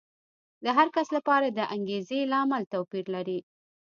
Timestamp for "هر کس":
0.77-1.07